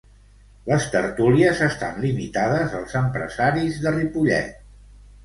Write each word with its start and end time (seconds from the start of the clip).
Les 0.69 0.85
tertúlies 0.93 1.61
estan 1.65 1.99
limitades 2.05 2.73
als 2.79 2.97
empresaris 3.03 3.79
de 3.85 3.95
Ripollet. 3.99 4.57